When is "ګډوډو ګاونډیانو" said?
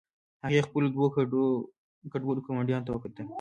2.13-2.85